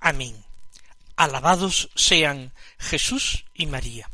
Amén. 0.00 0.44
Alabados 1.16 1.90
sean 1.96 2.52
Jesús 2.78 3.44
y 3.54 3.66
María. 3.66 4.08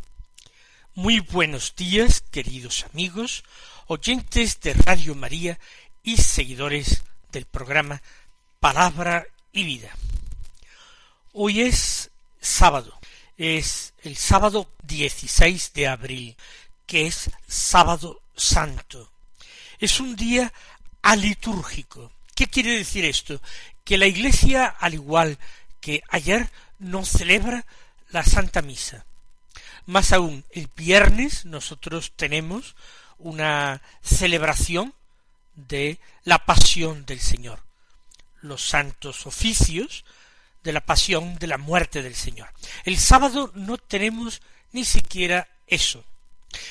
Muy 0.94 1.20
buenos 1.20 1.76
días, 1.76 2.22
queridos 2.30 2.86
amigos, 2.92 3.44
oyentes 3.86 4.60
de 4.60 4.72
Radio 4.72 5.14
María 5.14 5.58
y 6.02 6.16
seguidores 6.16 7.02
del 7.32 7.44
programa 7.44 8.00
Palabra 8.60 9.26
y 9.52 9.64
Vida. 9.64 9.90
Hoy 11.34 11.60
es 11.60 12.10
sábado, 12.40 12.98
es 13.36 13.92
el 14.02 14.16
sábado 14.16 14.70
16 14.84 15.72
de 15.74 15.88
abril, 15.88 16.36
que 16.86 17.06
es 17.06 17.30
sábado 17.46 18.22
santo. 18.34 19.10
Es 19.78 20.00
un 20.00 20.16
día 20.16 20.50
alitúrgico. 21.02 22.10
¿Qué 22.34 22.46
quiere 22.46 22.78
decir 22.78 23.04
esto? 23.04 23.42
Que 23.84 23.98
la 23.98 24.06
Iglesia, 24.06 24.66
al 24.66 24.94
igual 24.94 25.36
que 25.36 25.44
ayer, 26.08 26.50
no 26.78 27.04
celebra 27.04 27.64
la 28.10 28.24
Santa 28.24 28.62
Misa. 28.62 29.04
Más 29.86 30.12
aún, 30.12 30.44
el 30.50 30.68
viernes 30.76 31.44
nosotros 31.44 32.12
tenemos 32.16 32.74
una 33.18 33.82
celebración 34.02 34.94
de 35.54 35.98
la 36.24 36.38
pasión 36.44 37.04
del 37.06 37.20
Señor, 37.20 37.60
los 38.40 38.66
santos 38.66 39.26
oficios 39.26 40.04
de 40.62 40.72
la 40.72 40.80
pasión 40.80 41.38
de 41.38 41.46
la 41.46 41.58
muerte 41.58 42.02
del 42.02 42.14
Señor. 42.14 42.48
El 42.84 42.98
sábado 42.98 43.52
no 43.54 43.76
tenemos 43.76 44.40
ni 44.72 44.84
siquiera 44.84 45.46
eso. 45.66 46.04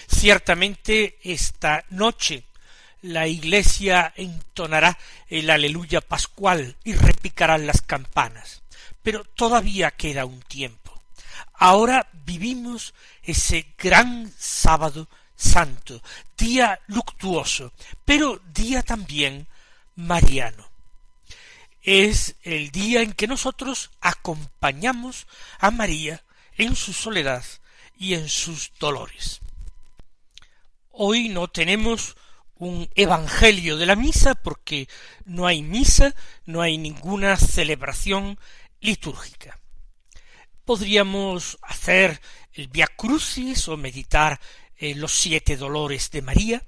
Ciertamente 0.08 1.20
esta 1.24 1.86
noche 1.90 2.46
la 3.04 3.28
iglesia 3.28 4.14
entonará 4.16 4.98
el 5.30 5.50
aleluya 5.50 6.02
pascual 6.02 6.76
y 6.84 6.94
repicarán 6.94 7.68
las 7.68 7.82
campanas. 7.82 8.63
Pero 9.04 9.24
todavía 9.24 9.92
queda 9.92 10.26
un 10.26 10.42
tiempo. 10.42 11.02
Ahora 11.54 12.10
vivimos 12.26 12.94
ese 13.22 13.74
gran 13.78 14.34
sábado 14.38 15.08
santo, 15.36 16.02
día 16.38 16.80
luctuoso, 16.88 17.74
pero 18.06 18.42
día 18.54 18.82
también 18.82 19.48
mariano. 19.96 20.70
Es 21.82 22.36
el 22.44 22.72
día 22.72 23.02
en 23.02 23.14
que 23.14 23.28
nosotros 23.28 23.92
acompañamos 24.00 25.28
a 25.60 25.70
María 25.70 26.24
en 26.58 26.76
su 26.76 26.94
soledad 26.94 27.44
y 27.98 28.14
en 28.14 28.30
sus 28.30 28.72
dolores. 28.80 29.42
Hoy 30.92 31.30
no 31.30 31.50
tenemos 31.50 32.16
un 32.56 32.90
evangelio 32.96 33.78
de 33.78 33.86
la 33.86 33.96
misa 33.96 34.36
porque 34.36 34.88
no 35.26 35.48
hay 35.48 35.62
misa, 35.62 36.16
no 36.46 36.62
hay 36.62 36.78
ninguna 36.78 37.36
celebración 37.38 38.40
litúrgica. 38.80 39.60
Podríamos 40.66 41.58
hacer 41.62 42.22
el 42.54 42.68
Via 42.68 42.88
Crucis 42.88 43.68
o 43.68 43.78
meditar 43.78 44.40
en 44.78 45.02
los 45.02 45.14
siete 45.14 45.58
dolores 45.58 46.12
de 46.12 46.22
María. 46.22 46.64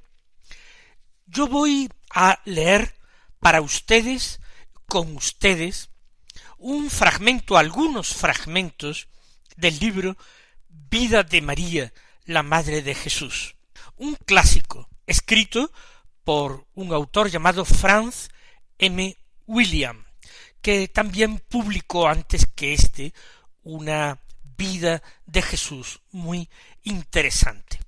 Yo 1.25 1.47
voy 1.47 1.89
a 2.09 2.39
leer 2.45 2.95
para 3.39 3.61
ustedes, 3.61 4.39
con 4.87 5.15
ustedes, 5.15 5.89
un 6.57 6.89
fragmento, 6.89 7.57
algunos 7.57 8.13
fragmentos 8.13 9.07
del 9.55 9.77
libro 9.79 10.17
Vida 10.67 11.23
de 11.23 11.41
María, 11.41 11.93
la 12.25 12.43
Madre 12.43 12.81
de 12.81 12.95
Jesús, 12.95 13.55
un 13.97 14.15
clásico 14.15 14.89
escrito 15.05 15.71
por 16.23 16.67
un 16.73 16.91
autor 16.93 17.29
llamado 17.29 17.65
Franz 17.65 18.29
M. 18.77 19.17
William, 19.45 20.05
que 20.61 20.87
también 20.87 21.39
publicó 21.39 22.07
antes 22.07 22.47
que 22.47 22.73
éste 22.73 23.13
una 23.63 24.19
vida 24.57 25.03
de 25.25 25.41
Jesús 25.41 26.01
muy 26.11 26.49
interesante. 26.83 27.79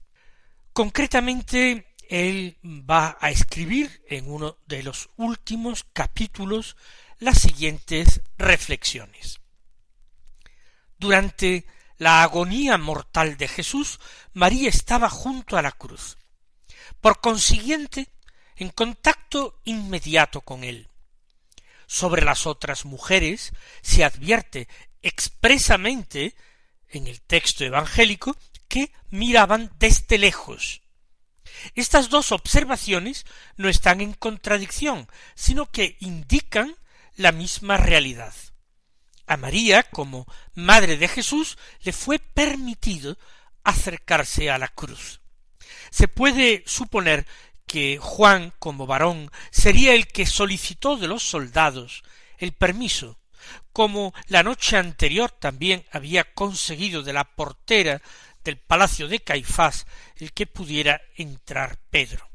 Concretamente, 0.74 1.96
él 2.10 2.58
va 2.64 3.18
a 3.20 3.32
escribir 3.32 4.04
en 4.08 4.32
uno 4.32 4.58
de 4.68 4.84
los 4.84 5.10
últimos 5.18 5.86
capítulos 5.92 6.78
las 7.20 7.40
siguientes 7.40 8.22
reflexiones. 8.38 9.40
Durante 11.00 11.66
la 11.98 12.22
agonía 12.22 12.78
mortal 12.78 13.38
de 13.38 13.48
Jesús, 13.48 14.00
María 14.34 14.70
estaba 14.70 15.10
junto 15.10 15.58
a 15.58 15.62
la 15.62 15.72
cruz 15.72 16.18
por 17.02 17.22
consiguiente, 17.22 18.10
en 18.56 18.70
contacto 18.70 19.60
inmediato 19.66 20.42
con 20.42 20.64
él. 20.64 20.90
Sobre 21.86 22.24
las 22.24 22.46
otras 22.46 22.86
mujeres 22.86 23.54
se 23.82 24.04
advierte 24.04 24.68
expresamente 25.02 26.36
en 26.90 27.08
el 27.08 27.22
texto 27.22 27.64
evangélico 27.64 28.36
que 28.68 28.92
miraban 29.10 29.72
desde 29.80 30.18
lejos. 30.18 30.82
Estas 31.76 32.10
dos 32.10 32.32
observaciones 32.32 33.26
no 33.56 33.70
están 33.70 34.02
en 34.02 34.14
contradicción, 34.14 35.08
sino 35.36 35.72
que 35.72 35.98
indican 36.00 36.76
la 37.16 37.32
misma 37.32 37.78
realidad. 37.78 38.34
A 39.26 39.38
María, 39.38 39.84
como 39.84 40.26
Madre 40.54 40.98
de 40.98 41.08
Jesús, 41.08 41.58
le 41.82 41.94
fue 41.94 42.20
permitido 42.20 43.18
acercarse 43.64 44.50
a 44.50 44.58
la 44.58 44.70
cruz. 44.70 45.20
Se 45.90 46.08
puede 46.08 46.64
suponer 46.66 47.26
que 47.66 47.98
Juan, 48.02 48.54
como 48.60 48.88
varón, 48.88 49.30
sería 49.52 49.94
el 49.94 50.08
que 50.08 50.26
solicitó 50.26 50.98
de 50.98 51.08
los 51.08 51.24
soldados 51.24 52.04
el 52.38 52.54
permiso, 52.54 53.20
como 53.74 54.14
la 54.28 54.44
noche 54.44 54.78
anterior 54.78 55.32
también 55.32 55.86
había 55.92 56.34
conseguido 56.34 57.04
de 57.04 57.14
la 57.14 57.24
portera 57.36 58.02
del 58.44 58.58
palacio 58.58 59.08
de 59.08 59.20
Caifás 59.20 59.86
el 60.16 60.34
que 60.34 60.48
pudiera 60.48 61.02
entrar 61.16 61.78
Pedro. 61.90 62.30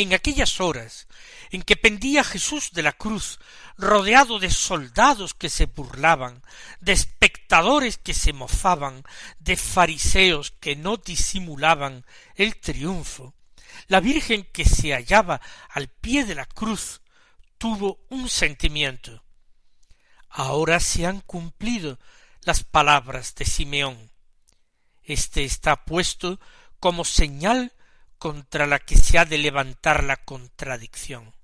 En 0.00 0.14
aquellas 0.14 0.62
horas 0.62 1.08
en 1.50 1.60
que 1.60 1.76
pendía 1.76 2.24
Jesús 2.24 2.72
de 2.72 2.82
la 2.82 2.94
cruz, 2.94 3.38
rodeado 3.76 4.38
de 4.38 4.48
soldados 4.48 5.34
que 5.34 5.50
se 5.50 5.66
burlaban, 5.66 6.42
de 6.80 6.92
espectadores 6.92 7.98
que 7.98 8.14
se 8.14 8.32
mofaban, 8.32 9.04
de 9.40 9.58
fariseos 9.58 10.52
que 10.52 10.74
no 10.74 10.96
disimulaban 10.96 12.06
el 12.34 12.56
triunfo, 12.56 13.34
la 13.88 14.00
Virgen 14.00 14.48
que 14.50 14.64
se 14.64 14.94
hallaba 14.94 15.42
al 15.68 15.88
pie 15.88 16.24
de 16.24 16.34
la 16.34 16.46
cruz 16.46 17.02
tuvo 17.58 18.00
un 18.08 18.30
sentimiento. 18.30 19.22
Ahora 20.30 20.80
se 20.80 21.04
han 21.04 21.20
cumplido 21.20 21.98
las 22.40 22.64
palabras 22.64 23.34
de 23.34 23.44
Simeón. 23.44 24.10
Este 25.02 25.44
está 25.44 25.84
puesto 25.84 26.40
como 26.78 27.04
señal 27.04 27.74
contra 28.20 28.66
la 28.66 28.78
que 28.78 28.96
se 28.96 29.18
ha 29.18 29.24
de 29.24 29.38
levantar 29.38 30.04
la 30.04 30.18
contradicción. 30.18 31.34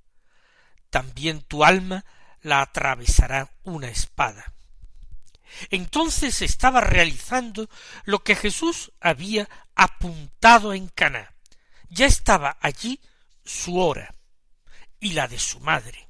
También 0.91 1.41
tu 1.41 1.65
alma 1.65 2.05
la 2.43 2.61
atravesará 2.61 3.51
una 3.65 3.89
espada. 3.89 4.53
Entonces 5.71 6.43
estaba 6.43 6.83
realizando 6.83 7.71
lo 8.05 8.23
que 8.23 8.37
Jesús 8.37 8.93
había 9.01 9.49
apuntado 9.75 10.75
en 10.75 10.89
Caná. 10.89 11.33
Ya 11.89 12.05
estaba 12.05 12.59
allí 12.61 13.01
su 13.43 13.81
hora 13.81 14.15
y 15.01 15.15
la 15.15 15.29
de 15.29 15.39
su 15.39 15.61
madre. 15.61 16.09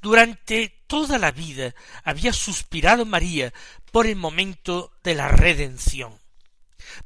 Durante 0.00 0.82
toda 0.86 1.18
la 1.18 1.30
vida 1.30 1.74
había 2.04 2.32
suspirado 2.32 3.04
María 3.04 3.52
por 3.90 4.06
el 4.06 4.16
momento 4.16 4.94
de 5.04 5.14
la 5.14 5.28
redención. 5.28 6.18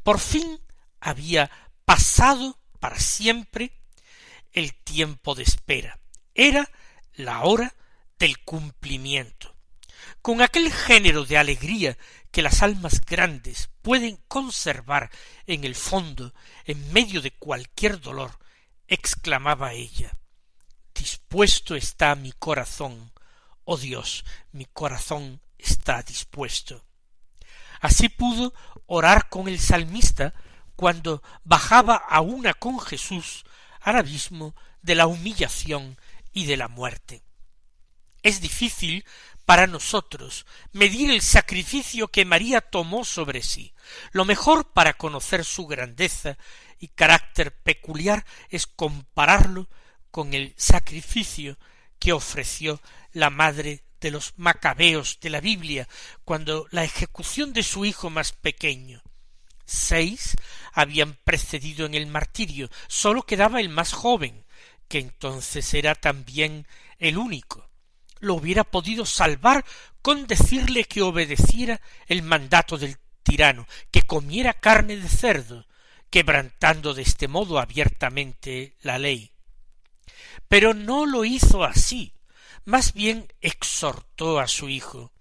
Por 0.05 0.21
fin 0.21 0.61
había 1.01 1.51
pasado 1.87 2.59
para 2.79 3.01
siempre 3.01 3.73
el 4.53 4.75
tiempo 4.75 5.35
de 5.35 5.45
espera. 5.45 5.99
Era 6.35 6.71
la 7.15 7.43
hora 7.45 7.75
del 8.19 8.39
cumplimiento. 8.41 9.55
Con 10.21 10.43
aquel 10.43 10.71
género 10.71 11.25
de 11.25 11.39
alegría 11.39 11.97
que 12.31 12.43
las 12.43 12.63
almas 12.63 13.01
grandes 13.01 13.71
pueden 13.81 14.19
conservar 14.29 15.11
en 15.47 15.65
el 15.65 15.75
fondo, 15.75 16.35
en 16.67 16.93
medio 16.93 17.23
de 17.23 17.31
cualquier 17.31 18.01
dolor, 18.01 18.39
exclamaba 18.89 19.73
ella 19.73 20.17
Dispuesto 20.95 21.77
está 21.77 22.15
mi 22.15 22.33
corazón, 22.33 23.13
oh 23.65 23.77
Dios, 23.77 24.25
mi 24.53 24.65
corazón 24.65 25.43
está 25.59 26.03
dispuesto. 26.03 26.85
Así 27.81 28.09
pudo 28.09 28.55
orar 28.87 29.29
con 29.29 29.47
el 29.47 29.61
salmista 29.61 30.33
cuando 30.77 31.23
bajaba 31.43 31.97
a 31.97 32.21
una 32.21 32.55
con 32.55 32.79
Jesús 32.79 33.45
al 33.81 33.97
abismo 33.97 34.55
de 34.83 34.95
la 34.95 35.07
humillación 35.07 35.99
y 36.33 36.47
de 36.47 36.57
la 36.57 36.69
muerte. 36.69 37.23
Es 38.23 38.41
difícil 38.41 39.05
para 39.47 39.67
nosotros 39.67 40.45
medir 40.73 41.11
el 41.11 41.23
sacrificio 41.23 42.09
que 42.09 42.25
María 42.25 42.61
tomó 42.61 43.05
sobre 43.05 43.43
sí. 43.43 43.73
Lo 44.11 44.25
mejor 44.25 44.73
para 44.73 44.95
conocer 44.95 45.45
su 45.45 45.67
grandeza 45.67 46.37
y 46.79 46.89
carácter 46.89 47.57
peculiar 47.63 48.27
es 48.51 48.67
compararlo 48.67 49.69
con 50.11 50.35
el 50.35 50.53
sacrificio 50.57 51.59
que 51.99 52.13
ofreció 52.13 52.83
la 53.13 53.31
madre 53.31 53.85
de 54.01 54.11
los 54.11 54.35
macabeos 54.37 55.19
de 55.21 55.31
la 55.31 55.41
Biblia 55.41 55.89
cuando 56.25 56.67
la 56.71 56.85
ejecución 56.85 57.53
de 57.53 57.63
su 57.63 57.85
hijo 57.85 58.11
más 58.11 58.33
pequeño. 58.33 59.03
Seis 59.67 60.37
habían 60.73 61.15
precedido 61.25 61.87
en 61.87 61.95
el 61.95 62.07
martirio, 62.07 62.71
sólo 62.87 63.23
quedaba 63.23 63.61
el 63.61 63.69
más 63.69 63.93
joven, 63.93 64.45
que 64.89 64.99
entonces 64.99 65.75
era 65.75 65.95
también 65.95 66.67
el 66.99 67.19
único. 67.19 67.69
Lo 68.21 68.35
hubiera 68.35 68.65
podido 68.65 69.05
salvar 69.05 69.65
con 70.01 70.27
decirle 70.27 70.85
que 70.85 71.03
obedeciera 71.03 71.81
el 72.07 72.23
mandato 72.23 72.79
del 72.79 72.97
tirano, 73.23 73.67
que 73.91 74.03
comiera 74.03 74.55
carne 74.55 74.97
de 74.97 75.09
cerdo, 75.09 75.67
quebrantando 76.11 76.95
de 76.95 77.03
este 77.03 77.27
modo 77.27 77.59
abiertamente 77.59 78.77
la 78.83 78.99
ley. 78.99 79.33
Pero 80.49 80.75
no 80.75 81.07
lo 81.07 81.25
hizo 81.25 81.65
así, 81.65 82.15
más 82.65 82.95
bien 82.95 83.33
exhortó 83.41 84.39
a 84.39 84.47
su 84.47 84.69
hijo 84.69 85.13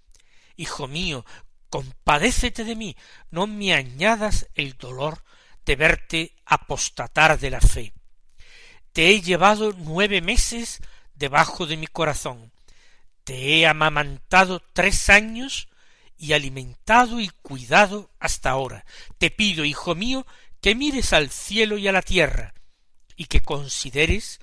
Hijo 0.56 0.88
mío, 0.88 1.26
compadécete 1.70 2.64
de 2.64 2.76
mí, 2.76 2.96
no 3.30 3.46
me 3.46 3.74
añadas 3.74 4.48
el 4.54 4.76
dolor 4.76 5.22
de 5.64 5.76
verte 5.76 6.36
apostatar 6.44 7.38
de 7.38 7.50
la 7.50 7.60
fe. 7.60 7.92
Te 8.92 9.08
he 9.10 9.20
llevado 9.20 9.74
nueve 9.76 10.20
meses 10.20 10.80
debajo 11.14 11.66
de 11.66 11.76
mi 11.76 11.86
corazón, 11.86 12.52
te 13.24 13.58
he 13.58 13.66
amamantado 13.66 14.62
tres 14.72 15.10
años 15.10 15.68
y 16.16 16.32
alimentado 16.32 17.20
y 17.20 17.28
cuidado 17.28 18.10
hasta 18.20 18.50
ahora. 18.50 18.84
Te 19.18 19.30
pido, 19.30 19.64
hijo 19.64 19.94
mío, 19.94 20.26
que 20.60 20.74
mires 20.74 21.12
al 21.12 21.30
cielo 21.30 21.76
y 21.76 21.88
a 21.88 21.92
la 21.92 22.02
tierra, 22.02 22.54
y 23.16 23.26
que 23.26 23.40
consideres 23.40 24.38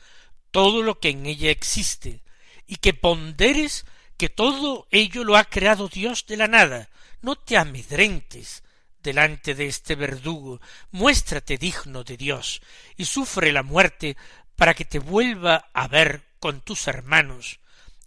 todo 0.52 0.84
lo 0.84 1.00
que 1.00 1.10
en 1.10 1.26
ella 1.26 1.50
existe, 1.50 2.24
y 2.68 2.76
que 2.76 2.94
ponderes 2.94 3.86
que 4.18 4.30
todo 4.30 4.88
ello 4.92 5.24
lo 5.24 5.38
ha 5.38 5.46
creado 5.46 5.88
Dios 5.88 6.26
de 6.28 6.38
la 6.38 6.48
nada. 6.48 6.90
No 7.24 7.38
te 7.38 7.58
amedrentes 7.58 8.64
delante 9.02 9.56
de 9.56 9.68
este 9.68 9.96
verdugo, 9.96 10.60
muéstrate 10.92 11.58
digno 11.58 12.04
de 12.04 12.18
Dios, 12.18 12.62
y 12.98 13.06
sufre 13.06 13.54
la 13.54 13.64
muerte 13.64 14.18
para 14.58 14.74
que 14.74 14.84
te 14.84 15.00
vuelva 15.00 15.70
a 15.74 15.88
ver 15.88 16.22
con 16.40 16.60
tus 16.60 16.86
hermanos 16.88 17.62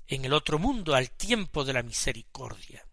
en 0.06 0.26
el 0.26 0.34
otro 0.34 0.58
mundo 0.58 0.94
al 0.94 1.10
tiempo 1.10 1.64
de 1.64 1.72
la 1.72 1.82
misericordia. 1.82 2.84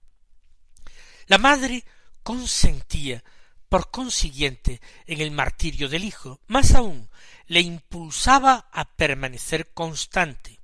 La 1.27 1.37
madre 1.37 1.83
consentía 2.23 3.21
por 3.67 3.91
consiguiente 3.91 4.79
en 5.05 5.19
el 5.19 5.31
martirio 5.31 5.89
del 5.89 6.05
hijo, 6.05 6.39
más 6.47 6.73
aún 6.73 7.09
le 7.47 7.59
impulsaba 7.59 8.69
a 8.71 8.85
permanecer 8.95 9.73
constante. 9.73 10.61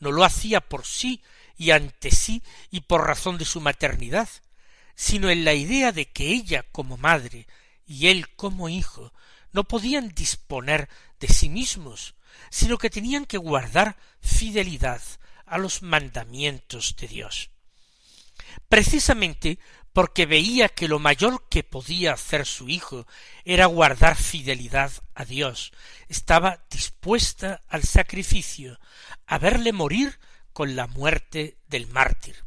No 0.00 0.12
lo 0.12 0.22
hacía 0.22 0.60
por 0.60 0.84
sí 0.84 1.22
y 1.56 1.70
ante 1.70 2.10
sí 2.10 2.42
y 2.70 2.82
por 2.82 3.06
razón 3.06 3.38
de 3.38 3.46
su 3.46 3.62
maternidad, 3.62 4.28
sino 4.96 5.30
en 5.30 5.44
la 5.44 5.54
idea 5.54 5.92
de 5.92 6.10
que 6.10 6.28
ella 6.28 6.64
como 6.72 6.96
madre 6.96 7.46
y 7.86 8.08
él 8.08 8.34
como 8.34 8.68
hijo 8.68 9.12
no 9.52 9.64
podían 9.64 10.08
disponer 10.08 10.88
de 11.20 11.28
sí 11.28 11.48
mismos, 11.48 12.14
sino 12.50 12.78
que 12.78 12.90
tenían 12.90 13.26
que 13.26 13.38
guardar 13.38 13.96
fidelidad 14.20 15.00
a 15.44 15.58
los 15.58 15.82
mandamientos 15.82 16.96
de 16.96 17.08
Dios. 17.08 17.50
Precisamente 18.68 19.58
porque 19.92 20.26
veía 20.26 20.68
que 20.68 20.88
lo 20.88 20.98
mayor 20.98 21.48
que 21.48 21.62
podía 21.62 22.12
hacer 22.12 22.44
su 22.44 22.68
hijo 22.68 23.06
era 23.44 23.64
guardar 23.66 24.16
fidelidad 24.16 24.92
a 25.14 25.24
Dios, 25.24 25.72
estaba 26.08 26.66
dispuesta 26.70 27.62
al 27.68 27.82
sacrificio, 27.84 28.78
a 29.26 29.38
verle 29.38 29.72
morir 29.72 30.18
con 30.52 30.76
la 30.76 30.86
muerte 30.86 31.56
del 31.68 31.86
mártir. 31.86 32.44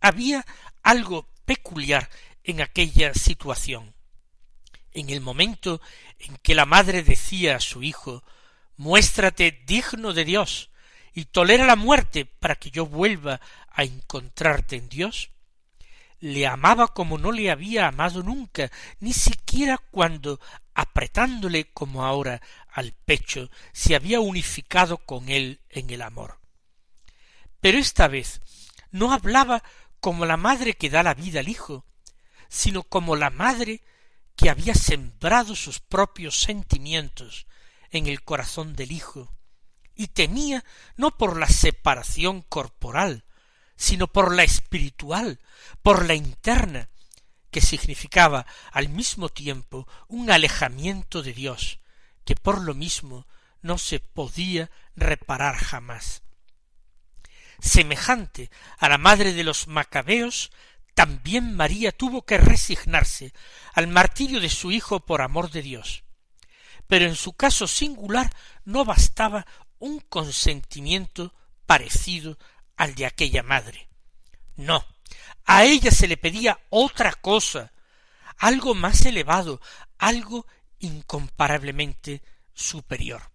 Había 0.00 0.46
algo 0.82 1.28
peculiar 1.44 2.10
en 2.42 2.60
aquella 2.60 3.14
situación. 3.14 3.94
En 4.92 5.10
el 5.10 5.20
momento 5.20 5.80
en 6.18 6.36
que 6.38 6.54
la 6.54 6.66
madre 6.66 7.02
decía 7.02 7.56
a 7.56 7.60
su 7.60 7.82
hijo 7.82 8.22
muéstrate 8.76 9.62
digno 9.66 10.12
de 10.12 10.24
Dios 10.24 10.70
y 11.12 11.26
tolera 11.26 11.64
la 11.66 11.76
muerte 11.76 12.26
para 12.26 12.56
que 12.56 12.70
yo 12.70 12.86
vuelva 12.86 13.40
a 13.70 13.84
encontrarte 13.84 14.76
en 14.76 14.88
Dios, 14.88 15.30
le 16.20 16.46
amaba 16.46 16.88
como 16.88 17.18
no 17.18 17.32
le 17.32 17.50
había 17.50 17.86
amado 17.86 18.22
nunca, 18.22 18.70
ni 18.98 19.12
siquiera 19.12 19.78
cuando, 19.78 20.40
apretándole 20.74 21.70
como 21.72 22.04
ahora 22.04 22.40
al 22.72 22.92
pecho, 22.92 23.50
se 23.72 23.94
había 23.94 24.20
unificado 24.20 24.98
con 24.98 25.28
él 25.28 25.60
en 25.68 25.90
el 25.90 26.02
amor. 26.02 26.40
Pero 27.60 27.78
esta 27.78 28.08
vez 28.08 28.40
no 28.90 29.12
hablaba 29.12 29.62
como 30.04 30.26
la 30.26 30.36
madre 30.36 30.74
que 30.74 30.90
da 30.90 31.02
la 31.02 31.14
vida 31.14 31.40
al 31.40 31.48
hijo, 31.48 31.86
sino 32.50 32.82
como 32.82 33.16
la 33.16 33.30
madre 33.30 33.80
que 34.36 34.50
había 34.50 34.74
sembrado 34.74 35.56
sus 35.56 35.80
propios 35.80 36.42
sentimientos 36.42 37.46
en 37.88 38.06
el 38.06 38.22
corazón 38.22 38.76
del 38.76 38.92
hijo, 38.92 39.32
y 39.94 40.08
temía 40.08 40.62
no 40.98 41.16
por 41.16 41.38
la 41.38 41.48
separación 41.48 42.42
corporal, 42.42 43.24
sino 43.76 44.06
por 44.06 44.34
la 44.34 44.44
espiritual, 44.44 45.40
por 45.80 46.04
la 46.04 46.12
interna, 46.12 46.90
que 47.50 47.62
significaba 47.62 48.44
al 48.72 48.90
mismo 48.90 49.30
tiempo 49.30 49.88
un 50.08 50.30
alejamiento 50.30 51.22
de 51.22 51.32
Dios, 51.32 51.78
que 52.26 52.36
por 52.36 52.60
lo 52.60 52.74
mismo 52.74 53.26
no 53.62 53.78
se 53.78 54.00
podía 54.00 54.70
reparar 54.96 55.56
jamás. 55.56 56.23
Semejante 57.60 58.50
a 58.78 58.88
la 58.88 58.98
madre 58.98 59.32
de 59.32 59.44
los 59.44 59.68
macabeos, 59.68 60.50
también 60.94 61.56
María 61.56 61.92
tuvo 61.92 62.24
que 62.24 62.38
resignarse 62.38 63.32
al 63.72 63.88
martirio 63.88 64.40
de 64.40 64.48
su 64.48 64.70
hijo 64.70 65.00
por 65.00 65.22
amor 65.22 65.50
de 65.50 65.62
Dios. 65.62 66.04
Pero 66.86 67.06
en 67.06 67.16
su 67.16 67.32
caso 67.32 67.66
singular 67.66 68.32
no 68.64 68.84
bastaba 68.84 69.46
un 69.78 70.00
consentimiento 70.00 71.34
parecido 71.66 72.38
al 72.76 72.94
de 72.94 73.06
aquella 73.06 73.42
madre. 73.42 73.88
No, 74.56 74.86
a 75.44 75.64
ella 75.64 75.90
se 75.90 76.08
le 76.08 76.16
pedía 76.16 76.60
otra 76.70 77.12
cosa, 77.12 77.72
algo 78.38 78.74
más 78.74 79.04
elevado, 79.04 79.60
algo 79.98 80.46
incomparablemente 80.78 82.22
superior. 82.54 83.30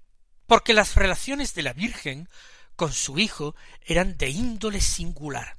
Porque 0.47 0.73
las 0.73 0.95
relaciones 0.95 1.53
de 1.53 1.63
la 1.63 1.73
Virgen 1.73 2.29
con 2.79 2.93
su 2.93 3.19
hijo 3.19 3.57
eran 3.81 4.17
de 4.17 4.29
índole 4.29 4.79
singular. 4.79 5.57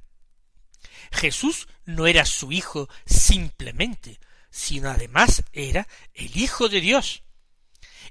Jesús 1.11 1.67
no 1.85 2.07
era 2.07 2.25
su 2.25 2.51
hijo 2.51 2.89
simplemente, 3.05 4.19
sino 4.49 4.89
además 4.89 5.43
era 5.53 5.87
el 6.15 6.35
Hijo 6.35 6.67
de 6.67 6.81
Dios. 6.81 7.21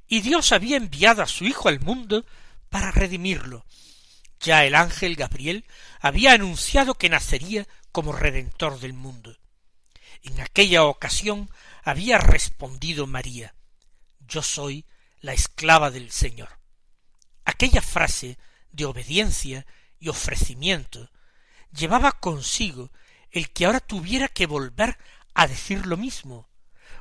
Y 0.07 0.21
Dios 0.21 0.53
había 0.53 0.77
enviado 0.77 1.25
a 1.25 1.27
su 1.27 1.43
Hijo 1.43 1.69
al 1.69 1.81
mundo 1.81 2.25
para 2.69 2.93
redimirlo, 2.93 3.67
ya 4.39 4.65
el 4.65 4.77
ángel 4.77 5.17
Gabriel 5.17 5.65
había 6.01 6.33
anunciado 6.35 6.95
que 6.95 7.09
nacería 7.09 7.67
como 7.91 8.13
redentor 8.13 8.79
del 8.79 8.93
mundo. 8.93 9.37
En 10.23 10.41
aquella 10.41 10.85
ocasión 10.85 11.51
había 11.83 12.19
respondido 12.19 13.09
María 13.09 13.57
Yo 14.21 14.41
soy 14.41 14.87
la 15.21 15.33
esclava 15.33 15.91
del 15.91 16.13
Señor. 16.13 16.61
Aquella 17.45 17.83
frase 17.83 18.39
de 18.73 18.85
obediencia 18.85 19.67
y 19.99 20.09
ofrecimiento. 20.09 21.11
Llevaba 21.73 22.13
consigo 22.13 22.91
el 23.31 23.51
que 23.51 23.67
ahora 23.67 23.81
tuviera 23.81 24.29
que 24.29 24.47
volver 24.47 24.99
a 25.35 25.47
decir 25.47 25.87
lo 25.87 25.97
mismo, 25.97 26.49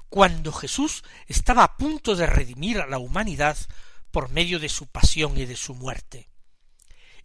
cuando 0.10 0.52
Jesús 0.52 1.04
estaba 1.28 1.64
a 1.64 1.78
punto 1.78 2.16
de 2.16 2.26
redimir 2.26 2.80
a 2.80 2.88
la 2.88 2.98
humanidad 2.98 3.58
por 4.12 4.30
medio 4.30 4.60
de 4.60 4.70
su 4.70 4.88
pasión 4.88 5.38
y 5.38 5.46
de 5.46 5.56
su 5.56 5.76
muerte. 5.76 6.30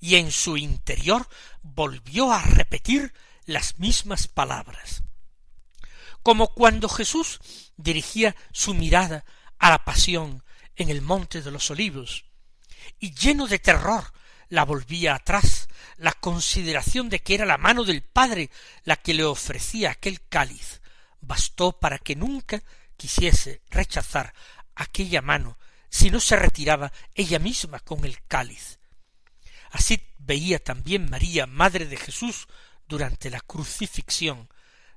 Y 0.01 0.17
en 0.17 0.31
su 0.31 0.57
interior 0.57 1.27
volvió 1.63 2.31
a 2.33 2.43
repetir 2.43 3.15
las 3.47 3.79
mismas 3.79 4.29
palabras. 4.29 5.03
Como 6.23 6.49
cuando 6.49 6.89
Jesús 6.89 7.41
dirigía 7.77 8.35
su 8.53 8.75
mirada 8.75 9.25
a 9.59 9.71
la 9.71 9.85
pasión 9.85 10.43
en 10.77 10.91
el 10.91 11.03
monte 11.03 11.43
de 11.43 11.51
los 11.51 11.71
olivos, 11.71 12.25
y 12.99 13.15
lleno 13.15 13.47
de 13.47 13.59
terror 13.59 14.13
la 14.49 14.65
volvía 14.65 15.15
atrás, 15.15 15.69
la 15.97 16.13
consideración 16.13 17.09
de 17.09 17.21
que 17.21 17.35
era 17.35 17.47
la 17.47 17.59
mano 17.59 17.85
del 17.85 18.03
Padre 18.03 18.51
la 18.85 18.97
que 18.97 19.15
le 19.15 19.25
ofrecía 19.25 19.91
aquel 19.91 20.21
cáliz, 20.29 20.81
bastó 21.21 21.79
para 21.79 21.99
que 21.99 22.17
nunca 22.17 22.63
quisiese 22.97 23.63
rechazar 23.71 24.35
aquella 24.75 25.23
mano 25.23 25.59
si 25.89 26.11
no 26.11 26.21
se 26.21 26.37
retiraba 26.37 26.93
ella 27.15 27.39
misma 27.39 27.79
con 27.81 28.05
el 28.05 28.23
cáliz. 28.27 28.79
Así 29.71 30.01
veía 30.19 30.59
también 30.59 31.09
María, 31.11 31.47
Madre 31.47 31.87
de 31.87 31.97
Jesús, 31.97 32.47
durante 32.87 33.31
la 33.31 33.41
crucifixión, 33.41 34.49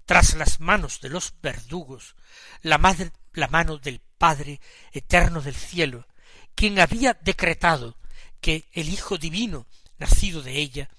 tras 0.05 0.35
las 0.35 0.59
manos 0.59 1.01
de 1.01 1.09
los 1.09 1.33
verdugos, 1.41 2.15
la 2.61 2.77
madre, 2.77 3.11
la 3.33 3.47
mano 3.47 3.77
del 3.77 4.01
Padre 4.17 4.59
eterno 4.91 5.41
del 5.41 5.55
cielo, 5.55 6.07
quien 6.55 6.79
había 6.79 7.13
decretado 7.13 7.97
que 8.41 8.67
el 8.73 8.89
Hijo 8.89 9.17
divino, 9.17 9.67
nacido 9.97 10.41
de 10.41 10.57
ella, 10.57 10.89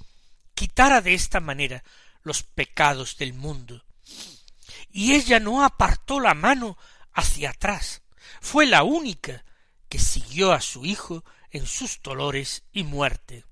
quitara 0.54 1.00
de 1.00 1.14
esta 1.14 1.40
manera 1.40 1.84
los 2.22 2.42
pecados 2.42 3.16
del 3.16 3.34
mundo. 3.34 3.84
Y 4.90 5.14
ella 5.14 5.40
no 5.40 5.64
apartó 5.64 6.20
la 6.20 6.34
mano 6.34 6.76
hacia 7.12 7.50
atrás, 7.50 8.02
fue 8.40 8.66
la 8.66 8.82
única 8.82 9.44
que 9.88 9.98
siguió 9.98 10.52
a 10.52 10.60
su 10.60 10.84
Hijo 10.84 11.24
en 11.50 11.66
sus 11.66 12.00
dolores 12.02 12.64
y 12.72 12.82
muerte. 12.82 13.44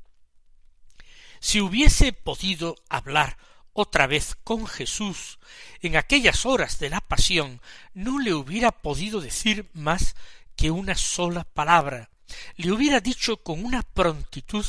Si 1.41 1.61
hubiese 1.61 2.13
podido 2.13 2.77
hablar 2.89 3.37
otra 3.73 4.07
vez 4.07 4.37
con 4.43 4.67
Jesús 4.67 5.39
en 5.81 5.97
aquellas 5.97 6.47
horas 6.47 6.79
de 6.79 6.91
la 6.91 7.01
pasión, 7.01 7.61
no 7.95 8.19
le 8.19 8.35
hubiera 8.35 8.73
podido 8.73 9.21
decir 9.21 9.69
más 9.75 10.17
que 10.57 10.71
una 10.71 10.95
sola 10.95 11.45
palabra, 11.45 12.11
le 12.57 12.73
hubiera 12.73 13.01
dicho 13.01 13.39
con 13.39 13.65
una 13.65 13.83
prontitud 13.83 14.67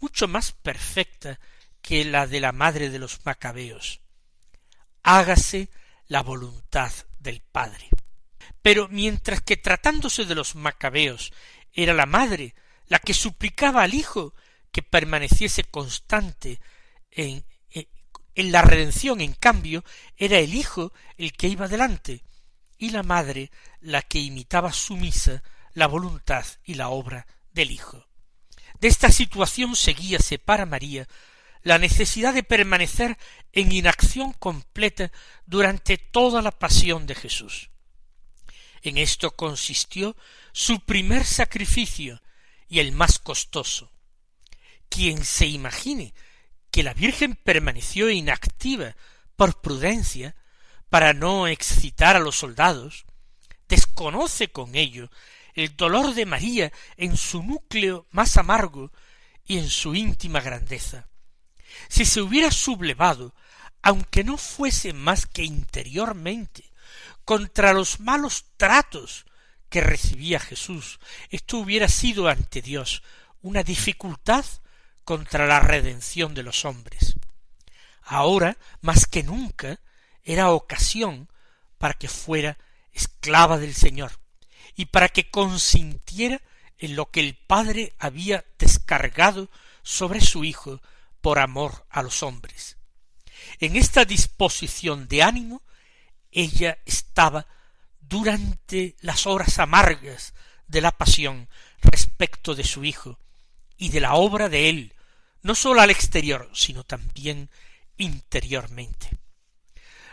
mucho 0.00 0.28
más 0.28 0.52
perfecta 0.52 1.38
que 1.80 2.04
la 2.04 2.26
de 2.26 2.40
la 2.40 2.52
madre 2.52 2.90
de 2.90 2.98
los 2.98 3.24
macabeos. 3.24 4.00
Hágase 5.02 5.68
la 6.06 6.22
voluntad 6.22 6.92
del 7.18 7.40
Padre. 7.40 7.88
Pero 8.62 8.88
mientras 8.88 9.42
que 9.42 9.56
tratándose 9.56 10.24
de 10.24 10.34
los 10.34 10.54
macabeos 10.54 11.32
era 11.72 11.92
la 11.92 12.06
madre 12.06 12.54
la 12.86 12.98
que 12.98 13.14
suplicaba 13.14 13.82
al 13.82 13.94
Hijo 13.94 14.34
que 14.70 14.82
permaneciese 14.82 15.64
constante 15.64 16.60
en, 17.10 17.44
en 18.34 18.52
la 18.52 18.62
redención, 18.62 19.20
en 19.20 19.32
cambio, 19.32 19.84
era 20.16 20.38
el 20.38 20.54
Hijo 20.54 20.92
el 21.16 21.32
que 21.32 21.48
iba 21.48 21.68
delante, 21.68 22.24
y 22.78 22.90
la 22.90 23.02
madre 23.02 23.50
la 23.80 24.02
que 24.02 24.18
imitaba 24.18 24.72
sumisa 24.72 25.42
la 25.74 25.86
voluntad 25.86 26.46
y 26.64 26.74
la 26.74 26.88
obra 26.88 27.26
del 27.52 27.70
Hijo. 27.70 28.06
De 28.80 28.88
esta 28.88 29.10
situación 29.10 29.76
seguíase 29.76 30.38
para 30.38 30.66
María 30.66 31.06
la 31.62 31.78
necesidad 31.78 32.34
de 32.34 32.42
permanecer 32.42 33.18
en 33.52 33.72
inacción 33.72 34.32
completa 34.32 35.10
durante 35.46 35.98
toda 35.98 36.42
la 36.42 36.50
pasión 36.50 37.06
de 37.06 37.14
Jesús. 37.14 37.70
En 38.82 38.98
esto 38.98 39.30
consistió 39.30 40.16
su 40.52 40.80
primer 40.80 41.24
sacrificio 41.24 42.22
y 42.68 42.80
el 42.80 42.92
más 42.92 43.18
costoso. 43.18 43.90
Quien 44.90 45.24
se 45.24 45.46
imagine 45.46 46.14
que 46.70 46.82
la 46.82 46.92
Virgen 46.92 47.34
permaneció 47.34 48.10
inactiva 48.10 48.94
por 49.36 49.60
prudencia 49.62 50.36
para 50.90 51.14
no 51.14 51.48
excitar 51.48 52.16
a 52.16 52.20
los 52.20 52.36
soldados, 52.36 53.06
desconoce 53.68 54.48
con 54.48 54.74
ello 54.74 55.10
el 55.54 55.76
dolor 55.76 56.14
de 56.14 56.26
María 56.26 56.72
en 56.96 57.16
su 57.16 57.42
núcleo 57.42 58.06
más 58.10 58.36
amargo 58.36 58.92
y 59.46 59.58
en 59.58 59.68
su 59.68 59.94
íntima 59.94 60.40
grandeza. 60.40 61.08
Si 61.88 62.04
se 62.04 62.20
hubiera 62.20 62.50
sublevado, 62.50 63.34
aunque 63.82 64.24
no 64.24 64.36
fuese 64.36 64.92
más 64.92 65.26
que 65.26 65.44
interiormente, 65.44 66.64
contra 67.24 67.72
los 67.72 68.00
malos 68.00 68.46
tratos 68.56 69.26
que 69.68 69.80
recibía 69.80 70.40
Jesús, 70.40 70.98
esto 71.30 71.58
hubiera 71.58 71.88
sido 71.88 72.28
ante 72.28 72.62
Dios 72.62 73.02
una 73.42 73.62
dificultad 73.62 74.44
contra 75.04 75.46
la 75.46 75.60
redención 75.60 76.34
de 76.34 76.42
los 76.42 76.64
hombres. 76.64 77.16
Ahora, 78.02 78.56
más 78.80 79.06
que 79.06 79.22
nunca, 79.22 79.80
era 80.22 80.50
ocasión 80.50 81.28
para 81.78 81.94
que 81.94 82.08
fuera 82.08 82.58
esclava 82.92 83.58
del 83.58 83.74
Señor 83.74 84.12
y 84.76 84.86
para 84.86 85.08
que 85.08 85.30
consintiera 85.30 86.40
en 86.78 86.96
lo 86.96 87.10
que 87.10 87.20
el 87.20 87.34
Padre 87.34 87.94
había 87.98 88.44
descargado 88.58 89.50
sobre 89.82 90.20
su 90.20 90.44
Hijo 90.44 90.80
por 91.20 91.38
amor 91.38 91.86
a 91.90 92.02
los 92.02 92.22
hombres. 92.22 92.76
En 93.60 93.76
esta 93.76 94.04
disposición 94.04 95.08
de 95.08 95.22
ánimo 95.22 95.62
ella 96.30 96.78
estaba 96.84 97.46
durante 98.00 98.96
las 99.00 99.26
horas 99.26 99.58
amargas 99.58 100.34
de 100.66 100.80
la 100.80 100.90
pasión 100.90 101.48
respecto 101.80 102.54
de 102.54 102.64
su 102.64 102.84
Hijo 102.84 103.18
y 103.76 103.90
de 103.90 104.00
la 104.00 104.14
obra 104.14 104.48
de 104.48 104.68
él, 104.68 104.94
no 105.42 105.54
sólo 105.54 105.80
al 105.80 105.90
exterior, 105.90 106.50
sino 106.54 106.84
también 106.84 107.50
interiormente. 107.96 109.10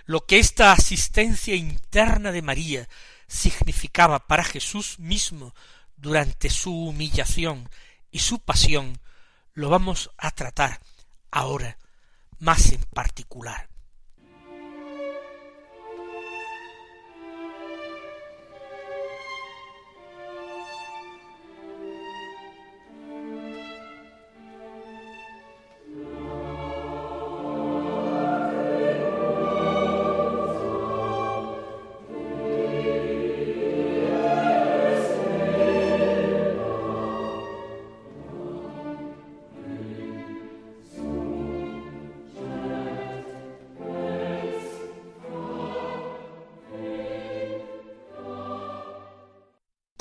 Lo 0.05 0.25
que 0.25 0.39
esta 0.39 0.71
asistencia 0.71 1.55
interna 1.55 2.31
de 2.31 2.41
María 2.41 2.89
significaba 3.31 4.27
para 4.27 4.43
Jesús 4.43 4.99
mismo 4.99 5.55
durante 5.95 6.49
su 6.49 6.87
humillación 6.87 7.69
y 8.11 8.19
su 8.19 8.39
pasión, 8.39 8.99
lo 9.53 9.69
vamos 9.69 10.11
a 10.17 10.31
tratar 10.31 10.81
ahora 11.31 11.77
más 12.39 12.73
en 12.73 12.81
particular. 12.93 13.70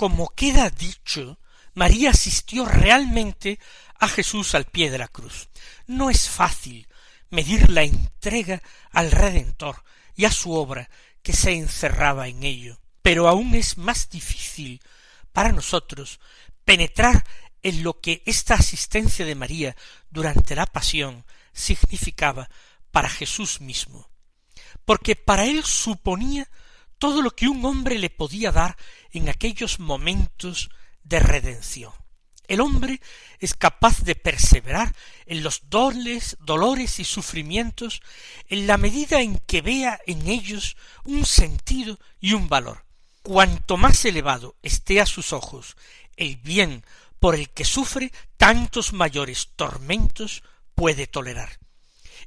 Como 0.01 0.31
queda 0.31 0.71
dicho, 0.71 1.39
María 1.75 2.09
asistió 2.13 2.65
realmente 2.65 3.61
a 3.99 4.09
Jesús 4.09 4.55
al 4.55 4.65
pie 4.65 4.91
de 4.91 4.97
la 4.97 5.09
cruz. 5.09 5.51
No 5.87 6.09
es 6.09 6.27
fácil 6.27 6.89
medir 7.29 7.69
la 7.69 7.83
entrega 7.83 8.63
al 8.93 9.11
Redentor 9.11 9.85
y 10.17 10.25
a 10.25 10.33
su 10.33 10.55
obra 10.55 10.89
que 11.23 11.35
se 11.35 11.53
encerraba 11.53 12.29
en 12.29 12.45
ello, 12.45 12.81
pero 13.03 13.29
aún 13.29 13.55
es 13.55 13.77
más 13.77 14.09
difícil 14.09 14.81
para 15.35 15.53
nosotros 15.53 16.19
penetrar 16.65 17.23
en 17.63 17.83
lo 17.83 18.01
que 18.01 18.23
esta 18.25 18.55
asistencia 18.55 19.27
de 19.27 19.35
María 19.35 19.77
durante 20.09 20.57
la 20.57 20.65
pasión 20.65 21.27
significaba 21.53 22.49
para 22.91 23.11
Jesús 23.11 23.61
mismo, 23.61 24.09
porque 24.87 25.15
para 25.15 25.45
él 25.45 25.63
suponía 25.63 26.49
todo 27.01 27.23
lo 27.23 27.33
que 27.33 27.49
un 27.49 27.65
hombre 27.65 27.99
le 27.99 28.11
podía 28.11 28.53
dar 28.53 28.77
en 29.11 29.29
aquellos 29.29 29.81
momentos 29.81 30.71
de 31.03 31.19
redención. 31.19 31.93
El 32.47 32.61
hombre 32.61 33.01
es 33.39 33.55
capaz 33.55 34.03
de 34.03 34.15
perseverar 34.15 34.95
en 35.25 35.43
los 35.43 35.71
doles, 35.71 36.37
dolores 36.41 37.01
y 37.01 37.05
sufrimientos 37.05 38.03
en 38.49 38.67
la 38.67 38.77
medida 38.77 39.23
en 39.23 39.39
que 39.39 39.63
vea 39.63 39.99
en 40.07 40.29
ellos 40.29 40.77
un 41.05 41.25
sentido 41.25 41.99
y 42.21 42.35
un 42.35 42.49
valor. 42.49 42.85
Cuanto 43.23 43.77
más 43.77 44.05
elevado 44.05 44.57
esté 44.63 45.01
a 45.01 45.07
sus 45.07 45.33
ojos 45.33 45.77
el 46.17 46.37
bien 46.37 46.85
por 47.19 47.35
el 47.35 47.49
que 47.49 47.65
sufre, 47.65 48.13
tantos 48.37 48.93
mayores 48.93 49.53
tormentos 49.57 50.43
puede 50.75 51.07
tolerar. 51.07 51.61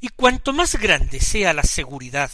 Y 0.01 0.07
cuanto 0.09 0.51
más 0.51 0.75
grande 0.77 1.19
sea 1.19 1.53
la 1.53 1.63
seguridad 1.63 2.31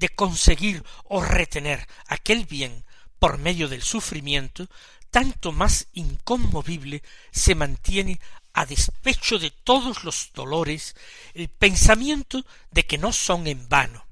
de 0.00 0.08
conseguir 0.08 0.82
o 1.04 1.22
retener 1.22 1.86
aquel 2.06 2.46
bien 2.46 2.84
por 3.18 3.36
medio 3.36 3.68
del 3.68 3.82
sufrimiento, 3.82 4.66
tanto 5.10 5.52
más 5.52 5.88
inconmovible 5.92 7.02
se 7.30 7.54
mantiene 7.54 8.18
a 8.54 8.64
despecho 8.64 9.38
de 9.38 9.50
todos 9.50 10.02
los 10.02 10.30
dolores 10.32 10.96
el 11.34 11.48
pensamiento 11.48 12.44
de 12.70 12.86
que 12.86 12.96
no 12.96 13.12
son 13.12 13.46
en 13.46 13.68
vano. 13.68 14.06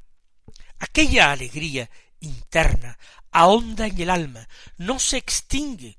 Aquella 0.78 1.32
alegría 1.32 1.90
interna 2.20 2.98
ahonda 3.30 3.86
en 3.86 3.98
el 3.98 4.10
alma, 4.10 4.46
no 4.76 4.98
se 4.98 5.16
extingue, 5.16 5.96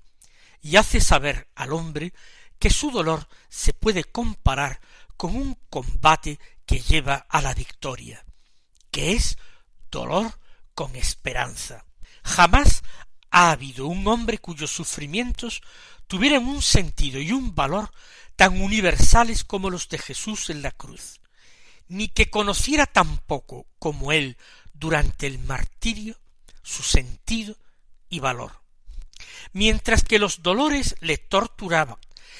y 0.61 0.75
hace 0.75 1.01
saber 1.01 1.47
al 1.55 1.73
hombre 1.73 2.13
que 2.59 2.69
su 2.69 2.91
dolor 2.91 3.27
se 3.49 3.73
puede 3.73 4.03
comparar 4.03 4.81
con 5.17 5.35
un 5.35 5.57
combate 5.69 6.39
que 6.67 6.79
lleva 6.79 7.25
a 7.27 7.41
la 7.41 7.55
victoria, 7.55 8.23
que 8.91 9.13
es 9.13 9.37
dolor 9.89 10.39
con 10.73 10.95
esperanza. 10.95 11.85
Jamás 12.23 12.83
ha 13.31 13.51
habido 13.51 13.87
un 13.87 14.07
hombre 14.07 14.37
cuyos 14.37 14.71
sufrimientos 14.71 15.61
tuvieran 16.07 16.47
un 16.47 16.61
sentido 16.61 17.19
y 17.19 17.31
un 17.31 17.53
valor 17.53 17.91
tan 18.35 18.61
universales 18.61 19.43
como 19.43 19.69
los 19.69 19.89
de 19.89 19.97
Jesús 19.97 20.49
en 20.49 20.61
la 20.61 20.71
cruz, 20.71 21.19
ni 21.87 22.07
que 22.07 22.29
conociera 22.29 22.85
tampoco 22.85 23.67
como 23.79 24.11
él 24.11 24.37
durante 24.73 25.27
el 25.27 25.39
martirio 25.39 26.17
su 26.63 26.83
sentido 26.83 27.57
y 28.09 28.19
valor. 28.19 28.63
Mientras 29.53 30.03
que 30.03 30.19
los 30.19 30.41
dolores 30.41 30.95
le 31.01 31.17
torturaban 31.17 31.97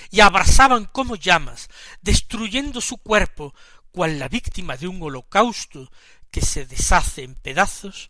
y 0.10 0.22
abrasaban 0.22 0.86
como 0.86 1.16
llamas, 1.16 1.68
destruyendo 2.02 2.82
su 2.82 2.98
cuerpo 2.98 3.54
cual 3.92 4.20
la 4.20 4.30
víctima 4.30 4.78
de 4.78 4.88
un 4.88 5.02
holocausto 5.02 5.92
que 6.32 6.42
se 6.42 6.66
deshace 6.66 7.24
en 7.24 7.36
pedazos, 7.36 8.10